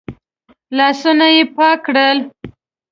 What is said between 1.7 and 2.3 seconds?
کړل.